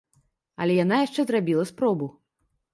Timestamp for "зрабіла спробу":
1.29-2.13